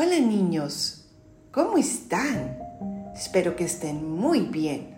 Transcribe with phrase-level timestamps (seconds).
[0.00, 1.06] Hola niños,
[1.50, 2.56] ¿cómo están?
[3.16, 4.94] Espero que estén muy bien.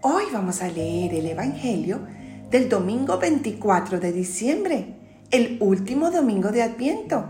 [0.00, 2.00] Hoy vamos a leer el Evangelio
[2.50, 4.94] del domingo 24 de diciembre,
[5.30, 7.26] el último domingo de Adviento.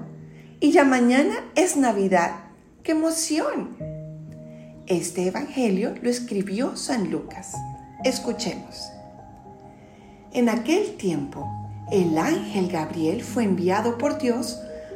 [0.60, 2.36] Y ya mañana es Navidad.
[2.84, 3.76] ¡Qué emoción!
[4.86, 7.54] Este Evangelio lo escribió San Lucas.
[8.04, 8.92] Escuchemos.
[10.32, 11.50] En aquel tiempo,
[11.90, 14.60] el ángel Gabriel fue enviado por Dios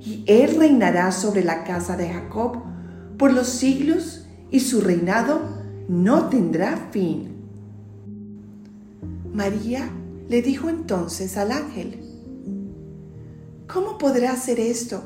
[0.00, 2.62] y él reinará sobre la casa de Jacob
[3.16, 5.40] por los siglos y su reinado
[5.88, 7.36] no tendrá fin.
[9.32, 9.90] María
[10.28, 12.00] le dijo entonces al ángel,
[13.66, 15.02] ¿cómo podrá hacer esto,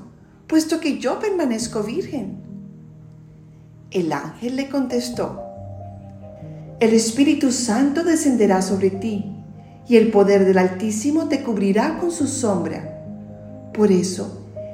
[0.46, 2.40] puesto que yo permanezco virgen?
[3.90, 5.40] El ángel le contestó,
[6.80, 9.32] el Espíritu Santo descenderá sobre ti,
[9.88, 13.04] y el poder del Altísimo te cubrirá con su sombra.
[13.72, 14.41] Por eso,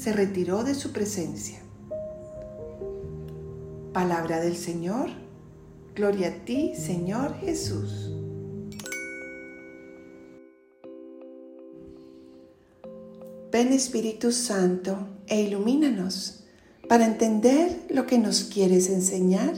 [0.00, 1.58] se retiró de su presencia.
[3.92, 5.10] Palabra del Señor,
[5.94, 8.10] gloria a ti, Señor Jesús.
[13.52, 14.96] Ven Espíritu Santo
[15.26, 16.44] e ilumínanos
[16.88, 19.52] para entender lo que nos quieres enseñar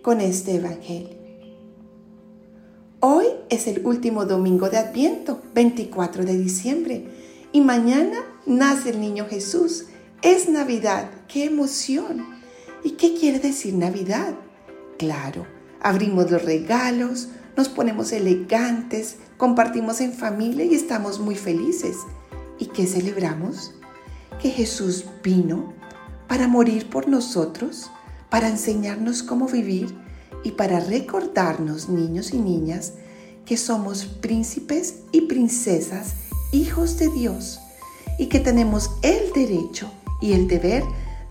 [0.00, 1.18] con este Evangelio.
[3.00, 7.04] Hoy es el último domingo de Adviento, 24 de diciembre,
[7.52, 9.86] y mañana nace el niño Jesús.
[10.22, 11.10] Es Navidad.
[11.28, 12.26] ¡Qué emoción!
[12.82, 14.34] ¿Y qué quiere decir Navidad?
[14.98, 15.46] Claro,
[15.80, 21.96] abrimos los regalos, nos ponemos elegantes, compartimos en familia y estamos muy felices.
[22.58, 23.74] ¿Y qué celebramos?
[24.40, 25.72] Que Jesús vino
[26.28, 27.90] para morir por nosotros,
[28.28, 29.94] para enseñarnos cómo vivir
[30.42, 32.94] y para recordarnos, niños y niñas,
[33.46, 36.14] que somos príncipes y princesas
[36.52, 37.60] hijos de Dios
[38.18, 40.84] y que tenemos el derecho y el deber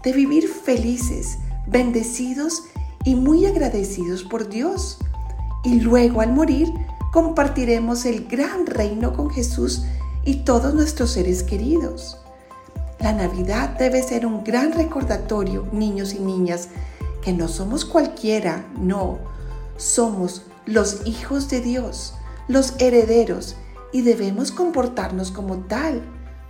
[0.03, 2.63] de vivir felices, bendecidos
[3.03, 4.97] y muy agradecidos por Dios.
[5.63, 6.72] Y luego al morir
[7.11, 9.83] compartiremos el gran reino con Jesús
[10.25, 12.17] y todos nuestros seres queridos.
[12.99, 16.69] La Navidad debe ser un gran recordatorio, niños y niñas,
[17.22, 19.19] que no somos cualquiera, no,
[19.77, 22.13] somos los hijos de Dios,
[22.47, 23.55] los herederos
[23.91, 26.01] y debemos comportarnos como tal,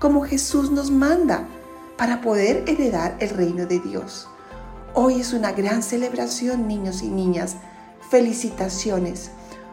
[0.03, 1.47] como Jesús nos manda,
[1.95, 4.27] para poder heredar el reino de Dios.
[4.93, 7.55] Hoy es una gran celebración, niños y niñas.
[8.09, 9.31] Felicitaciones,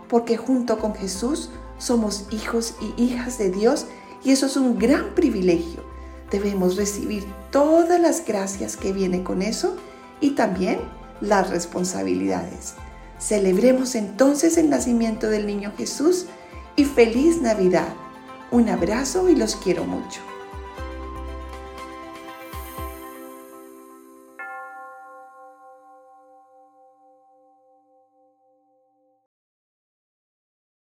[0.09, 3.87] porque junto con Jesús somos hijos y hijas de Dios
[4.23, 5.83] y eso es un gran privilegio.
[6.31, 9.75] Debemos recibir todas las gracias que vienen con eso
[10.21, 10.79] y también
[11.21, 12.75] las responsabilidades.
[13.19, 16.27] Celebremos entonces el nacimiento del niño Jesús
[16.77, 17.93] y feliz Navidad.
[18.53, 20.21] Un abrazo y los quiero mucho.